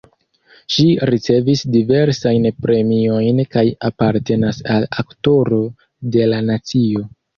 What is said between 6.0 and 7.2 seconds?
de la nacio.